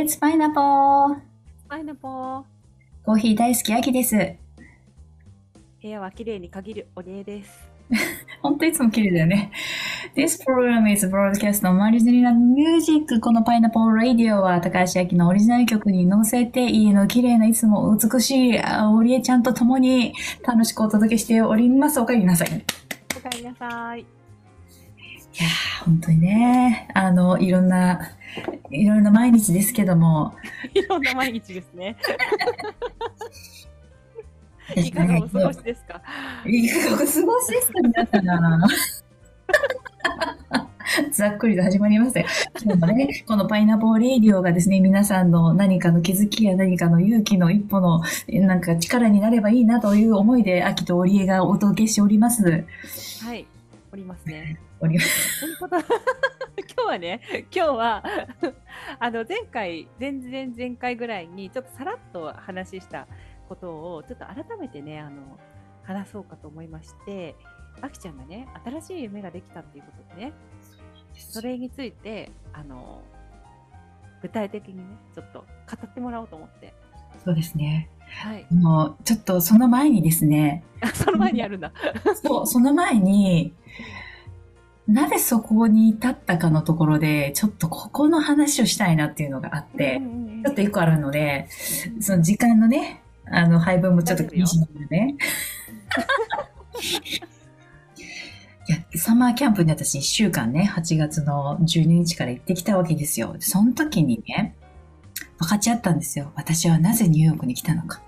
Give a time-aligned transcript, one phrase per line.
[0.00, 1.18] レッツパイナポー
[1.68, 2.42] パイナポー。
[3.04, 4.16] コーヒー大好きアキです。
[4.16, 7.68] 部屋は綺麗に限るお礼です。
[8.40, 9.52] 本当いつも綺麗だよね。
[10.16, 13.20] This program is broadcast on Original Music.
[13.20, 22.00] このパイナポーラディオは高橋明のオリジナル曲に乗せて家の綺麗ないつも美しいあオリエちゃんと共に楽しくお届けしております。
[22.00, 22.48] おかえりなさい。
[22.48, 22.58] いや
[23.18, 24.20] おかえりなさい。
[25.40, 28.00] ー、本当にね、あの、いろんな、
[28.70, 30.34] いろんな毎日ですけども、
[30.74, 31.96] いろんな毎日ですね。
[34.76, 36.00] いかがお過ごしですか？
[36.46, 37.26] いかがお過ごしで
[37.62, 38.20] すか、皆さ
[38.56, 38.62] ん。
[41.12, 42.26] ざっくりと始まりましたよ。
[42.62, 52.64] 今日もね、このパイナポーレイディオがですね、皆さんの何かの気づきや何かの勇気の一歩のなんか力になればいいなという思いで、秋と織江がお届けしております。
[53.24, 53.46] はい。
[53.92, 54.58] おりますね。
[54.88, 54.88] 今
[56.74, 57.20] 日はね、
[57.54, 58.02] 今日は
[58.98, 63.06] あの前回、前々前回ぐらいにちょっとさらっと話した
[63.48, 65.38] ことをちょっと改めてね、あの
[65.82, 67.36] 話そうかと思いまして、
[67.82, 70.32] あきちゃんがね、新しい夢ができたっていうことでね、
[71.14, 73.02] それについてあの
[74.22, 74.84] 具体的にね、
[75.14, 75.46] ちょっと語
[75.86, 76.72] ってもらおうと思って。
[77.22, 77.90] そうですね。
[78.08, 78.46] はい。
[78.50, 81.72] もう、ちょっとその前にですね、あ その前にあるんだ。
[82.22, 83.52] そう、その前に、
[84.88, 90.00] なぜそこに至ったかのところで、ちょっとここの話をしたいなっていうのがあって、
[90.44, 91.48] ちょっと一個あるので、
[92.00, 95.16] その時間のね、あの配分もちょっと気にしながらね。
[98.68, 103.34] いや、サマーキャンプに私1週間ね、8月の12日から行ってきたわけですよ。
[103.38, 104.54] その時にね、
[105.38, 106.32] 分かち合ったんですよ。
[106.36, 108.02] 私はなぜニューヨークに来たのか。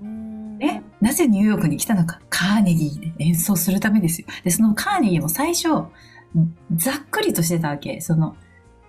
[0.00, 2.20] うんね、なぜニューヨークに来たのか。
[2.30, 4.26] カーネギーで演奏するためですよ。
[4.42, 5.68] で、そのカーネギーも最初、
[6.74, 8.00] ざっくりとしてたわけ。
[8.00, 8.36] その、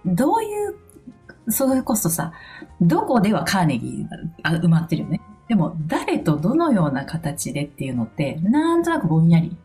[0.06, 0.76] どういう、
[1.52, 2.34] それこそさ、
[2.82, 5.22] どこではカーネギーがあ埋まってるよね。
[5.48, 9.56] でも、誰とどのような形でっていうのって、なんとなくぼんやり。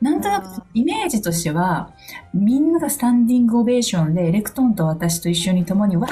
[0.00, 1.92] なんとなく、イメージとしては、
[2.34, 6.10] みんながスタンディングオベーションで、エレクトーンと私と一緒に共に、わー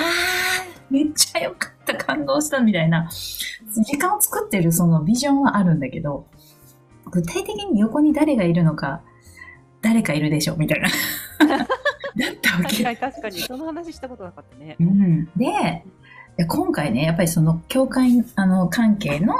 [0.90, 3.08] めっちゃよかった、感動したみたいな、
[3.84, 6.26] 時間を作ってるそのビジョンはあるんだけど、
[7.10, 9.02] 具体的に横に誰がいるのか、
[9.80, 10.88] 誰かいるでしょ、みたいな。
[11.48, 11.66] だっ
[12.42, 12.82] たわけ。
[12.82, 14.84] 確かに確かに、その話したことなかったねう。
[14.84, 15.84] ん、で、
[16.36, 19.34] で今回ね、やっぱりその教会あの関係の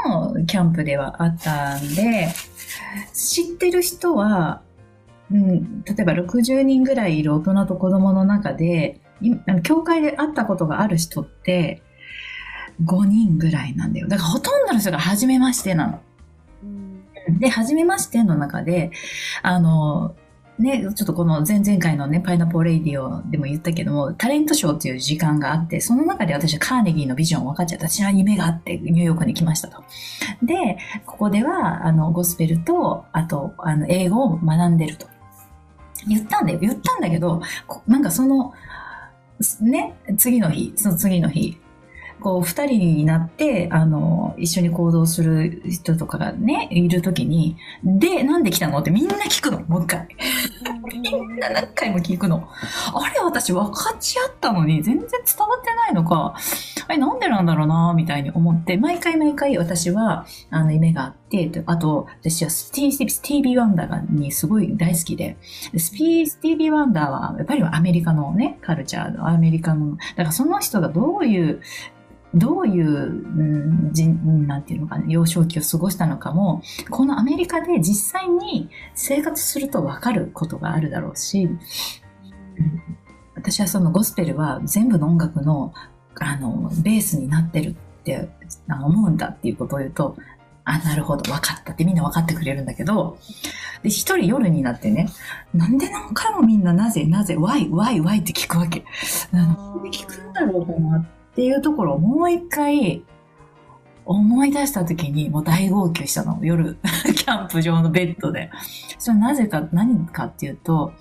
[0.47, 2.28] キャンプではあったんで、
[3.15, 4.62] 知ってる人は、
[5.31, 9.00] うん、例えば60人ぐらいいる大人と子供の中で、
[9.62, 11.82] 教会で会ったことがある人って
[12.84, 14.09] 5人ぐらいなんだよ。
[14.09, 16.00] だからほとんどの人が初めましてなの。
[16.62, 18.91] うんで、初めましての中で、
[19.43, 20.16] あの、
[20.58, 27.88] ね、ちょっとこの前々回のね、パイナポーレイディオでも言ったけども、タレントショーっていう時間があって、その中で私はカーネギーのビジョンを分かっちゃった。
[27.88, 29.84] 私は夢があってニューヨークに来ましたと。
[30.42, 35.06] で、ここでは、あの、ゴスペルと、あと、あの、英語を学んでると。
[36.08, 36.58] 言ったんだよ。
[36.58, 37.40] 言ったんだけど、
[37.86, 38.52] なんかその、
[39.60, 41.60] ね、次の日、その次の日、
[42.21, 48.79] こう、二人になって、あの、一緒に行動する人とかがね、いるときに、で、なんで来たの？
[48.79, 50.09] ってみんな聞くの、もう一回。
[50.93, 52.49] みんな何回も聞くの。
[52.95, 56.34] あれ、私分かち合ったのに全然伝わってないのか。
[56.89, 65.37] あれ、なんでなんだろうな、みたいに思って、毎回毎回私は、あの、夢があって、あと、私はスティースティービー・ワンダーにすごい大好きで、
[65.73, 71.61] でスピースティービー・ワンダーは、やっぱりアメリカのね、カルチャーの、アメリカの、だからその人がどういう、
[72.34, 81.48] どういう、うん、人なんていうのかね、幼少期を過ごしたのかも、このアメリカで実際に生活すると分かることがあるだろうし、
[83.34, 85.72] 私はそのゴスペルは全部の音楽の
[86.20, 88.28] あのベースになってるって
[88.69, 90.16] あ思うんだっていうことを言うと、
[90.64, 93.19] あ、なるほど、分かったってみんな分かってくれるんだけど、
[93.82, 95.08] で、一人夜になってね、
[95.54, 98.84] なんで何回もみんななぜ、なぜ、why, why, why って聞くわけ。
[99.32, 103.05] なんで聞くんだろうかなってていうところをもう一回
[104.05, 106.40] 思い出した時にもう大号泣したの。
[106.43, 106.79] 夜、
[107.14, 108.50] キャンプ場のベッドで。
[108.99, 110.93] それなぜか、何かっていうと、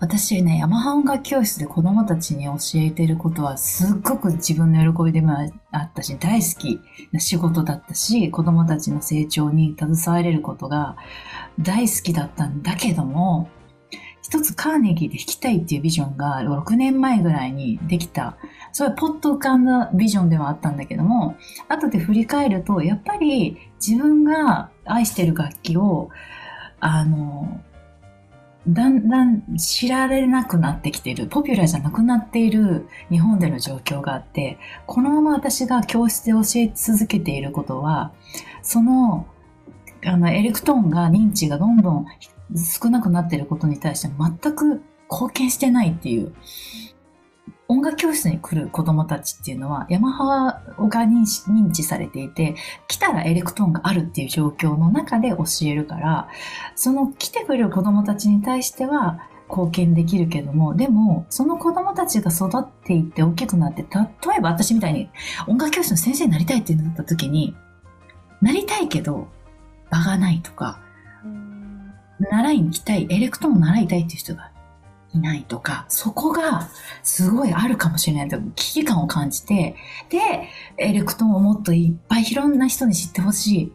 [0.00, 5.34] 私ね、ヤマハ音楽教室で子供たちに教えてることはすっごく自分の喜びでも
[5.70, 6.78] あったし、大好き
[7.10, 10.96] な仕事だったし、子供たちの成長に携われることが
[11.58, 13.48] 大好きだったんだけども、
[14.26, 18.36] 一つカーネギーで弾きたいっていうビジョンが6年前ぐらいにできた。
[18.72, 21.36] それはポッと浮かんだビジョンではあったんだけども、
[21.68, 26.10] 後で振り返ると、やっぱり自分が愛してる楽器を、
[26.80, 27.60] あの、
[28.66, 34.58] だんだん知られなくなってきている、ポピュラーじゃなくなっている日本での状況があって、
[34.88, 38.12] このまま私が教室で教え続けていることは、
[38.60, 39.28] その、
[40.04, 42.06] あの、エレクトーンが認知がどんどん
[42.54, 46.34] 少なくなってることに対して全く貢献してないっていう。
[47.68, 52.54] 音楽教室に来る子供たちっていうのは、ヤマハが認知認知されていて、
[52.86, 56.28] 来たらエレクトーンがあるっていう状況の中で教えるから、
[56.76, 59.18] その来てくれる子供たちに対しては
[59.48, 63.88] 貢献できるけども、でも、その子供たちが育っていって大きくなって、例
[64.38, 65.10] えば私みたいに
[65.48, 67.56] 音楽教室の先生になりたいってなった時に、
[68.40, 69.26] なりたいけど、
[69.90, 70.80] 場がないとか、
[72.18, 74.50] 習いに来たい、エレクトーン習いたいっていう人が
[75.12, 76.68] いないとか、そこが
[77.02, 79.76] すごいあるかもしれないと危機感を感じて、
[80.08, 80.18] で、
[80.76, 83.72] エレクトーンをもっといっぱいいろんな人に知ってほしい。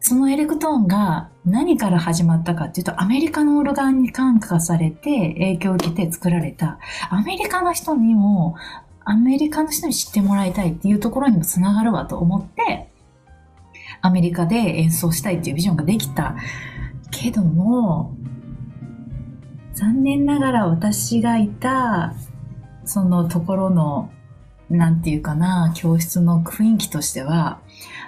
[0.00, 6.78] そのエレクトーンが何から始まったかっていうと、アメリカのオルガンに感化されて影響を受けて作られた、
[7.10, 8.56] アメリカの人にも、
[9.04, 12.90] アメリカの人に知ってもらいたいっていうところにもつながるわと思って、
[14.00, 16.36] アメリカで演奏したいっていうビジョンができた
[17.10, 18.14] けども、
[19.74, 22.14] 残念ながら私がいた、
[22.84, 24.10] そのところの、
[24.70, 27.60] なんていうかな、教室の雰囲気としては、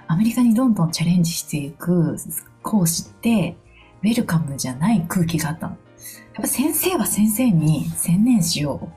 [0.09, 2.17] アメリカにどんどんチャレンジしていく
[2.63, 3.57] 講師って、
[4.03, 5.77] ウェルカムじゃない空気があったの。
[6.35, 8.89] やっぱ先生は先生に専念しよう。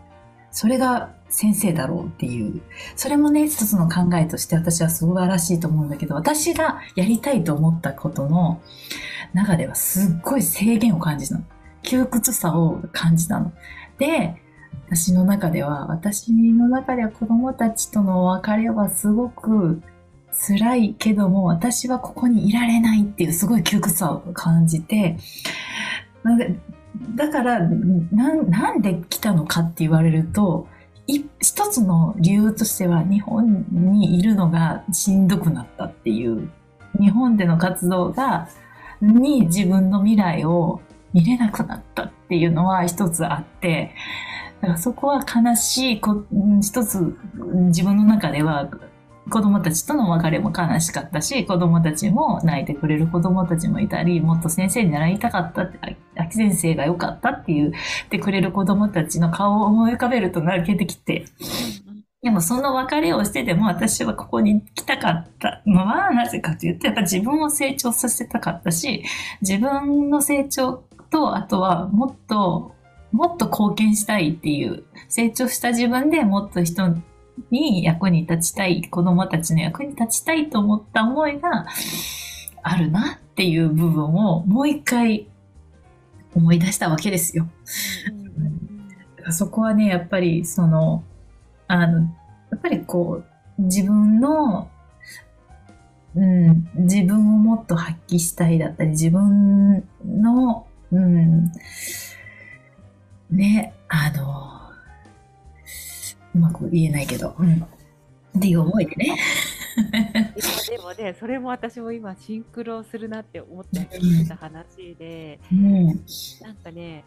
[0.51, 2.61] それが先生だろうっていう。
[2.95, 8.61] それもね、一つの考えとして私は素晴らしいと思うんだけど、私がやりたいと思ったことの
[9.33, 11.43] 中ではすっごい制限を感じたの。
[11.81, 13.51] 窮屈さを感じたの。
[13.97, 14.35] で、
[14.89, 19.81] 私の中では、私の中では子供たちとの別れはすごく
[20.47, 25.17] 辛いけども、私はここにいられないっていうすごい窮屈さを感じて、
[27.15, 30.67] だからな、なんで来たのかって言われると、
[31.07, 36.49] 一つの理由としては日本にいるのがしんどくなったっていう、
[36.99, 38.47] 日本での活動が、
[39.01, 40.79] に自分の未来を
[41.13, 43.93] 見れなくなったっていうのは一つあって、
[44.61, 46.23] だからそこは悲しいこ、
[46.61, 47.15] 一つ
[47.67, 48.69] 自分の中では
[49.29, 57.71] 子供たちとの別れも悲しかったし、子供たちも泣いてくれる子供たちもいたり、もっと先生に習いたかったって、秋先生が良かったって言っ
[58.09, 61.25] てくれる子供たちの顔を思い浮かべると泣けてきて、
[62.21, 69.03] でもその別れをしてでも私はここに来たかったのはなぜかというと、やっぱ自分を成長させたかったし、
[69.41, 72.75] 自分の成長と、あとはもっと、
[73.11, 76.95] もっと貢献したいっていう、成長した自分でもっと人
[77.51, 81.65] に役に立ちたい、子供たちの役に立ちたいと思った思いが
[82.61, 85.27] あるなっていう部分をもう一回
[86.35, 87.47] 思い出したわけですよ。
[89.31, 91.03] そこはね、やっぱりその、
[91.67, 92.05] あの、や
[92.57, 93.23] っぱりこ
[93.57, 94.69] う、自分の、
[96.15, 101.51] うん、自分をもっと発揮したいだったり、自分のうん。
[103.31, 104.62] ね、あの、
[106.35, 107.65] うまく言えないけど、うん。
[108.37, 109.17] っていう思いでね。
[110.69, 115.95] でもね、それも私も今シンクロするなって思って聞いた話で、うん、なん
[116.63, 117.03] かね、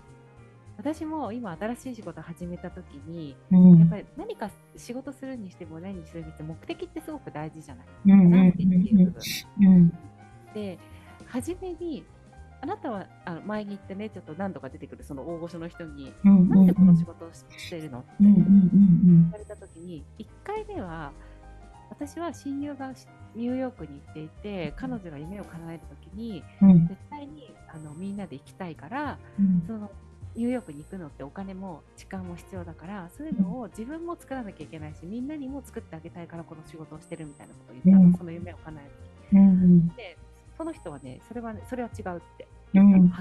[0.77, 7.87] 私も今新しい仕事始めた時に、うん、やっぱり何か仕事するにしても何にするにしても目的ってすごく大事じゃない。
[8.07, 9.15] うん、なんていう部分。
[9.61, 9.93] うん、
[10.55, 10.79] で
[11.27, 12.05] 初めに
[12.61, 21.13] あなたはあの前に言ってねちょっと何度か出てくるその大御所の人に、うんうんうん、なんでこの仕事をしてるのって言われた時に、1回目は
[21.91, 22.93] 私は親友が
[23.35, 29.91] ニューヨークに行っていて彼女が夢を叶える時に、うん、絶対にあのみんなで行きたいから、うん、その
[30.35, 38.91] ニューヨークに行くのってお金も時間も必要だからそういうのを自分も作らなきゃいけないしみんなにも作ってあげたいからこの仕事をしてるみたいなことを言ったの、うん、その夢を叶える
[39.31, 40.19] 時、うん、で
[40.57, 42.49] その人はねそれはねそれは違うって。
[42.75, 43.13] うん、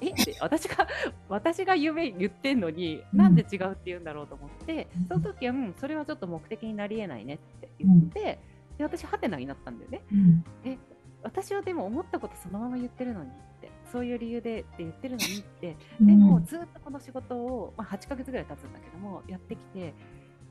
[0.00, 0.86] えって私が
[1.28, 8.38] 私が夢言ってんのに、なんで違うって言うんだろうと思って、その時は、うん、それはちょっと目的になりえないねって言って、
[8.78, 10.78] で私ハテナになったんだよね、うん、え
[11.22, 15.76] 私はでも思ったことそのまま言ってるのにってそういう理由でって言ってるのにって。
[16.00, 19.94] でもずっとこの仕事を、まあ、8ヶ月ぐらい経つんだけどもやってきて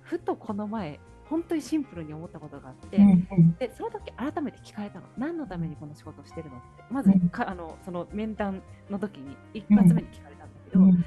[0.01, 0.99] ふとこの前
[1.31, 5.05] 本当にシンプルに思ったことがあって、うんうん、でその時改めて聞かれたの。
[5.17, 6.83] 何のためにこの仕事をしてるのって。
[6.91, 11.05] まずか、あのその面談の時に一発目に聞かれたんだけど、うん、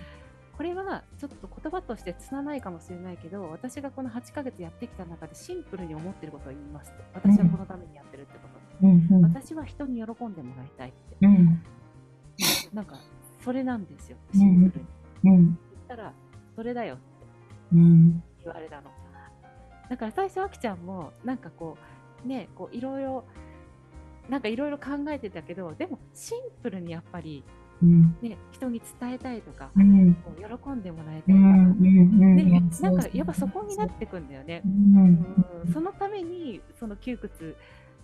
[0.57, 7.05] これはちょっと言葉として拙いかもしれないけど私がこの8ヶ月やってきた中でシンプルに思ってることを言いますって。
[7.13, 8.49] 私はこのためにやってるってこ
[8.81, 9.07] と、うん。
[9.11, 11.63] うん、私は人に喜んでもらいたいって、うん、
[12.73, 12.99] なんか
[13.45, 15.45] それなんですよシンプルに、うん。
[15.45, 16.15] 言ったら
[16.57, 17.03] それだよって
[17.75, 18.23] うん。
[18.43, 18.91] 言われたの
[19.89, 21.77] だから最初あきちゃんもなんかこ
[22.25, 23.25] うねこういろいろ
[24.29, 27.45] なんかいろいろ考えてたけどでもシンプルにやっぱり
[27.83, 28.17] うん。
[28.23, 30.15] ね人に伝えたいとか、うん。
[30.15, 31.41] こう喜んでもらいたいとか、うん。
[31.41, 32.37] うん。
[32.37, 34.69] でいやなんかやっぱそこになってくんだよねう。
[34.69, 34.97] ん。
[35.65, 37.57] うんそのためにその窮屈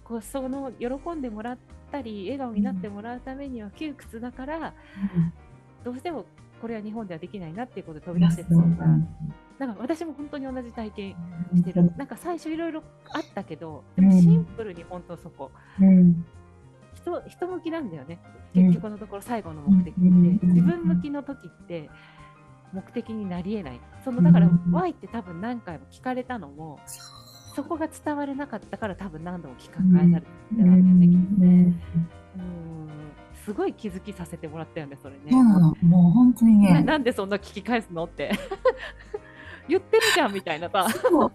[0.04, 1.58] こうその喜んでもらっ
[1.92, 4.74] たり笑顔になってもらうためには窮屈だから
[5.84, 6.24] どうしても
[6.60, 8.86] これは日本ではできないなっていうことで飛び出してたのが
[9.60, 11.16] なんか私も本当に同じ体験
[11.54, 11.92] してる。
[11.98, 15.50] なんか最初いろいろあったけどでもシンプルに本当そこ。
[15.78, 16.24] うん。
[16.94, 18.18] 人人向きなんだよね。
[18.56, 18.62] うん。
[18.68, 20.00] 結局のところ最後の目的って。
[20.00, 20.38] うん。
[20.42, 21.90] 自分向きの時って
[22.72, 23.80] 目的になりえない。
[24.02, 24.72] そのだからうん。
[24.72, 26.80] Y って多分何回も聞かれたのも
[27.54, 31.74] そこが伝われなかったから多分何度も聞か返されてたんだよね、きっとね。
[32.36, 32.88] うん。
[33.44, 35.32] すごい気づきさせてもらったよね、それね。
[35.32, 36.72] もう本当にね。
[36.74, 38.30] ななんでそんな聞き返すのって
[39.70, 40.86] 言ってるじゃんみたいなさ。
[40.90, 41.30] そう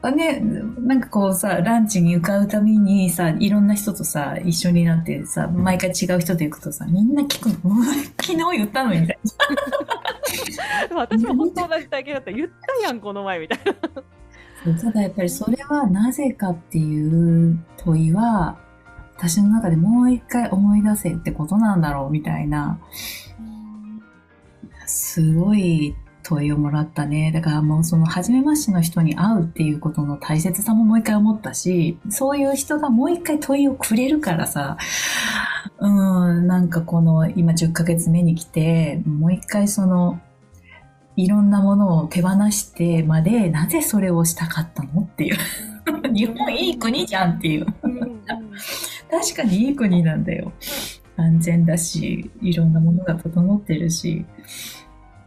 [0.00, 0.40] 会う、ね、
[0.80, 7.84] なんかこうさ、ランチに向かうためにさ、いろんな人とさ、一緒になってさ、毎回違う人と行くとさ、みんな聞くの。
[8.20, 9.18] 昨日言ったのにみたい
[10.94, 12.32] 私も本当同じ体験だった。
[12.32, 14.74] 言ったやん、この前みたいな。
[14.80, 18.58] ただやっぱりそれはなぜかっていう問いは、
[19.16, 22.78] 私の中でもう一回思い出せってことなんだろうみたいな、
[24.86, 25.94] すごい
[26.26, 27.30] 問いをもらったね。
[27.32, 34.76] だからもうその初めましての人に会うっていうことの大切さももう一回思ったし、そういう人がもう一回問いをくれるからさ、
[35.78, 40.20] うん、なんかこの今10ヶ月目に来て、もう一回その、
[41.16, 45.36] いろんなものを手放してまで、なぜそれをしたかったのっていう。
[46.12, 47.66] 日本いい国じゃんっていう。
[49.08, 50.52] 確かにいい国なんだよ。
[51.16, 54.26] 安全だし、いろんなものが整ってるし、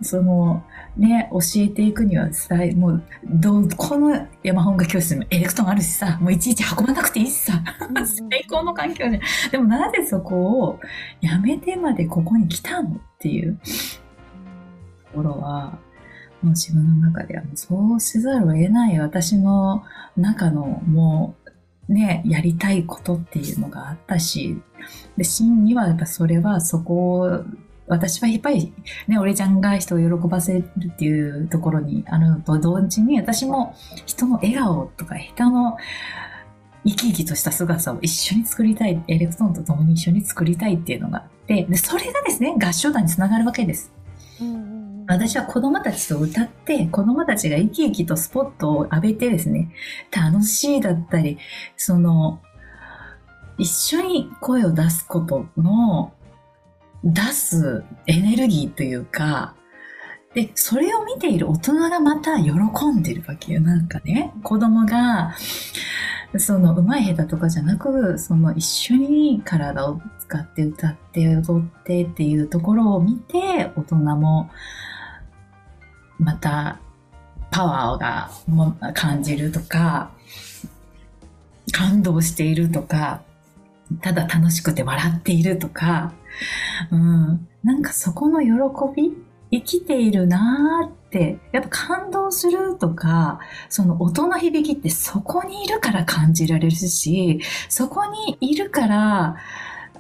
[0.01, 0.63] その、
[0.97, 7.61] ね、教えていくにはさ、もう、どう、この山本が教室にもエレクトーンあるしさ、もういちいち運ばなくていいしさ、
[8.29, 9.21] 最高の環境じゃん。
[9.51, 10.79] でもなぜそこを
[11.21, 13.59] やめてまでここに来たのっていう
[15.11, 15.77] ところは、
[16.41, 19.83] もう自分の中ではもうそうせざるを得ない私の
[20.15, 21.49] 中のもう
[21.89, 24.61] ね、やりたいことっていうのがあったし、
[25.17, 27.43] で、真にはやっぱそれはそこを、
[27.89, 28.71] 私はやっぱり
[29.07, 35.75] ね、俺ちゃんが人を喜ばせるっていうところにあるのと同時に、私も人の笑顔とか人の
[36.85, 43.91] 生き生きとした姿を一緒に作りたい、エレクトーンと共に一緒に作りたいっていうのがあって、で、それがですね、合唱団につながるわけです。
[45.07, 49.71] 私は子供たちと歌って、子供たちが生き生きとスポットを浴びてですね、
[50.11, 51.39] 楽しいだったり、
[51.75, 52.39] その、
[53.57, 56.13] 一緒に声を出すことの、
[57.03, 59.55] 出すエネルギーというか、
[60.33, 63.61] で、それを見ている大人がまた喜んでるわけよ。
[63.61, 65.35] なんかね、子供が、
[66.37, 74.51] その、上手い下手とかじゃなく、その、一緒に体を使って歌って踊ってっていうところを見て、大人も、
[76.19, 76.79] また、
[77.49, 80.11] パワーがも感じるとか、
[81.71, 83.23] 感動しているとか、
[84.01, 86.13] ただ楽しくて笑っているとか、
[86.91, 88.49] うん、なんかそこの喜
[88.95, 89.13] び
[89.51, 99.37] 生きているなーって、やっぱ感動するとか、その音の響きってそこにいるから感じられるし、そこにいるから、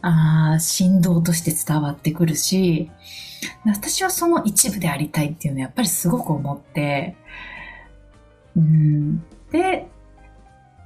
[0.01, 2.89] あー振動として伝わってくるし、
[3.65, 7.15] 私はその一部でありたいっていうのはやっぱりすごく思って、
[8.55, 9.19] うん、
[9.51, 9.87] で、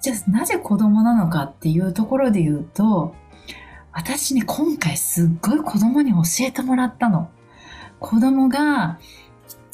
[0.01, 3.15] じゃあなぜ子供なのかっていうところで言うと、
[3.93, 7.29] 私ね、今回すっごい子供に教えてもらったの。
[7.99, 8.99] 子供が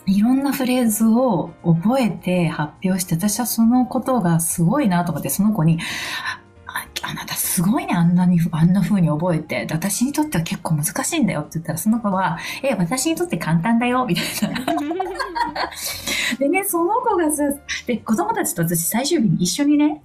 [0.05, 5.79] いろんなフレーズを覚えて発表して、私はそのことがすごいなと思って、その子に、
[6.67, 9.65] ああなたすごいね、あんなに、あんな風に覚えて。
[9.65, 14.65] で私にとっては結構難しいんだよって言ったら、その子は、え、私にとって簡単だよ、みたいな。
[16.37, 17.43] でね、その子がさ、
[17.87, 20.03] で、子供たちと私最終日に一緒にね、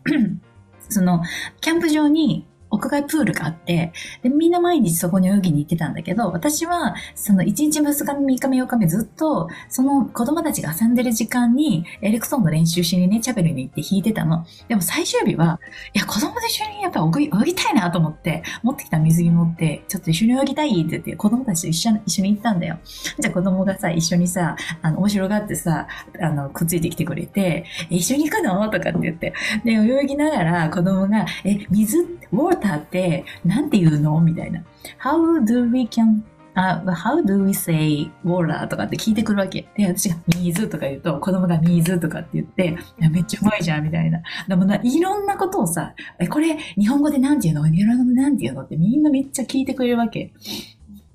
[0.88, 1.22] その、
[1.60, 14.46] キャンプ場に屋外プールがあって、で、みんな毎日そこに泳ぎに行ってたんだけど、私は、その1日2日目、3日目、4日目ずっと、その子供たちが遊んでる時間に、エレクトーンの練習しにね、チャペルに行って弾いてたの。
[14.68, 15.60] でも最終日は、
[15.92, 22.78] いや、子供と一緒にやっぱ泳ぎ泳ぎたいなと思って、持ってきた水着持って、ちょっと一緒に泳ぎたいって言って、子供たちと一緒に一緒に行ったんだよ。
[23.18, 25.86] じゃあ子供がさ、一緒にさ、あの、面白がってさ、
[26.20, 28.68] あの、くっついてきてくれて、一緒に行くの？
[28.70, 29.34] とかって言って。
[29.64, 34.20] で、泳ぎながら子供が、え、水、ウォーターって、なんて言うの？
[34.20, 34.62] みたいな。
[35.02, 36.22] How do we can
[36.56, 38.68] あ、how do we say water?
[38.68, 39.66] とかって聞いてくるわけ。
[39.76, 44.22] で、私が水とか言うと、子供が水とかって言って、いやめっちゃうまいじゃん、みたいな。
[44.46, 47.68] でもな、いろんなことをさ、え、これ、日本語でなんて言うの？
[47.68, 48.62] 日本語でなんて言うの？
[48.62, 50.32] ってみんなめっちゃ聞いてくれるわけ。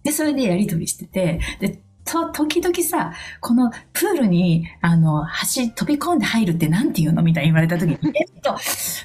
[0.03, 5.25] で、それでやりとりしてて、で、と、時々さ、このプールに、あの、
[5.55, 7.21] 橋、飛び込んで入るってなんて言うの？
[7.23, 8.57] みたいに言われた時に、えっと、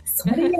[0.04, 0.50] それ、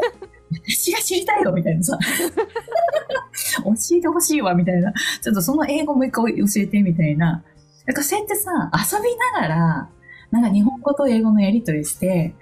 [0.54, 1.98] 私が知りたいよ、みたいなさ。
[3.64, 4.92] 教えてほしいわ、みたいな。
[4.92, 7.42] ちょっとその英語もう一回教えて、みたいな。
[7.86, 9.88] なんかそうやってさ、遊びながら、
[10.30, 12.34] なんか日本語と英語のやりとりして、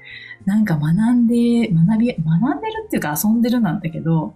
[0.45, 4.35] なんか学んで、学び、学んでるっていうか遊んでるなんだけど、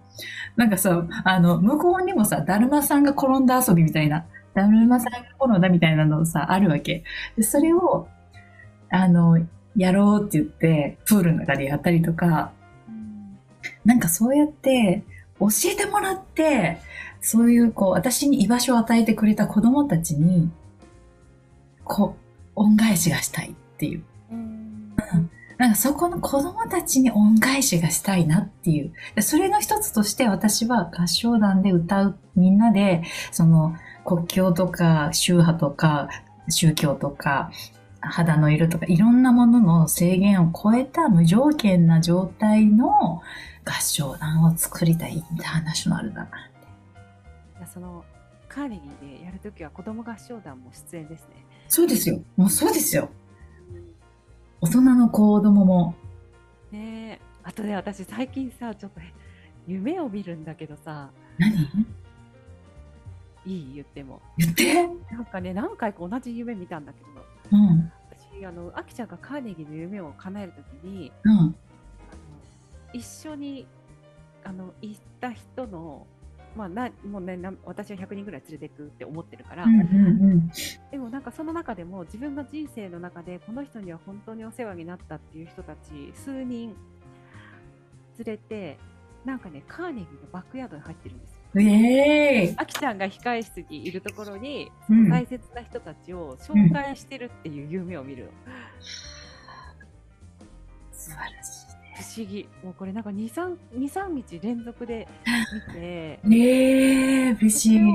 [0.55, 7.03] なんかさ、あの、向こうにもさ、だるまさんが転んだ遊びみたいな、だるまさんが転んだみたいなのさ、あるわけ。
[7.35, 8.07] で、それを、
[8.89, 9.37] あの、
[9.75, 12.51] やろうって言って、プールの中でやったりとか、
[13.87, 15.03] なんかそうやって
[15.39, 16.77] 教えてもらって、
[17.21, 20.51] そういうこう、私に居場所を与えてくれた子供たちに、
[21.85, 24.03] こう、恩返しがしたいっていう。
[24.31, 24.93] うん
[25.57, 28.93] なんかそこの子供たちに恩返しがしたいなっていう。
[29.15, 33.01] でそれの一つとして私は合唱団で歌うみんなで、
[33.31, 33.75] その
[34.05, 36.09] 国境とか宗派とか
[36.49, 37.49] 宗教とか
[38.01, 43.21] 肌の色とかいろんなものの制限を超えた無条件な状態の
[43.65, 46.29] 合唱団を作りたいインターナショナルだな。
[47.55, 48.05] じゃあその
[48.47, 51.45] カーネギーでやるときは子供合唱団も出演ですね。
[51.67, 52.21] そうですよ。
[52.37, 53.09] もうそうですよ。
[54.61, 55.95] 大人の子供も。
[56.71, 59.01] ねえあとね私最近さちょっと
[59.67, 61.51] 夢を見るんだけどさ何？
[63.45, 63.73] いい？
[63.75, 64.87] 言っても言って。
[65.11, 67.07] なんかね何回か同じ夢見たんだけど
[67.51, 67.91] うん。
[68.09, 71.55] 私あのあきちゃんがカーネギーの夢を叶えるときにうん。
[72.93, 73.67] 一緒に
[74.43, 76.07] あの行った人の
[76.55, 80.51] まあなもうねな私は100人ぐらい連れていくって思ってるから、うんうんうん。
[80.91, 86.75] でもなんかその中でも自分の人生の中でこの人には本当にお世話になったっていう人たち数人
[88.17, 88.79] 連れて
[89.25, 91.36] なんかねカーネギーのバックヤードに入ってるんですよ。
[91.55, 92.55] イエーイ。
[92.57, 98.31] あきちゃんが控え室にいるところにうん大切な人たちを紹介してるっていう夢を見るの。
[100.91, 101.57] 素晴らし
[101.97, 102.47] 不思議。
[102.63, 105.07] もうこれなんか2、3、2、3日連続で
[105.67, 106.39] 見て、い。
[106.39, 107.85] ええー、不そ思議。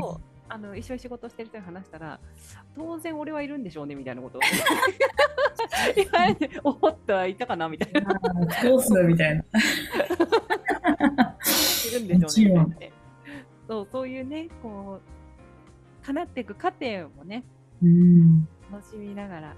[0.49, 2.19] あの一緒に仕事してる人に話したら、
[2.77, 4.39] 当然俺はいるんでしょうねみたいなこと
[6.69, 8.21] をおっと、いたかなみたいな。
[8.63, 9.45] どうするみたいな。
[11.89, 12.95] いるんでしょうねもちろんみたいな
[13.73, 17.43] そう、そういうね、こう、叶っていく過程もね、
[17.83, 18.47] うん。
[18.71, 19.55] 楽しみながら、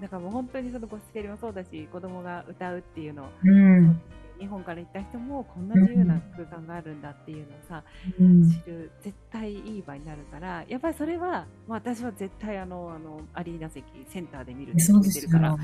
[0.00, 4.00] だからもう本当にそのゴスペルもそうだし、子供が歌うっていうのを、うん。
[4.40, 7.84] 日本から行った人もこんな自由な空間があるんだっていうのをさ、
[8.18, 8.50] うん。
[8.50, 15.56] 知る絶対いい場になるからやっぱりそれは、まあ、私は絶対あのあのアリーナ席センターで見るって言ってるから。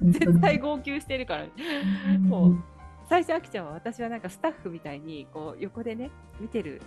[0.00, 2.64] 絶対号泣してるから、うんもう
[3.08, 6.82] 最初あきちゃんは私はなんかスタッフみたいにこう横でね見てる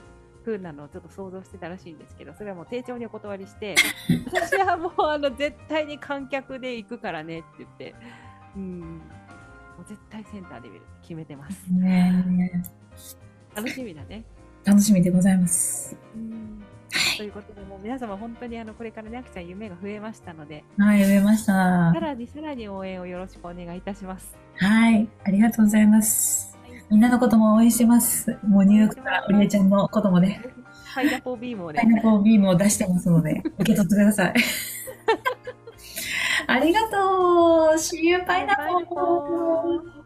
[0.45, 3.75] 風なのをちょっと想像してたらしいんですけどそれはもう丁重にお断りして
[4.25, 7.95] 私はもうあの絶対に観客で行くからねって言って
[8.55, 9.01] うん。
[9.81, 11.65] もう絶対センターで見る決めてます。
[11.71, 12.63] ね。
[13.55, 14.23] 楽しみだね。
[14.63, 15.95] 楽しみでございます。
[16.15, 16.63] うん
[17.17, 21.99] ということで、もう皆様本当にあのこれからね、あきちゃん夢が増えましたので、はい、読めましたさ。
[21.99, 24.35] らにさらに応援をよろしくお願いいたします。
[24.55, 26.57] はい、ありがとうございます。
[26.89, 28.37] みんなのことも応援してます。
[28.45, 30.41] もうニューヨークからおりえちゃんのこともね、
[30.93, 34.33] パイナポービームをねパイ、ナポービームを出してますので、受け取ってください。
[36.47, 40.00] ありがとう !See you, パイナポー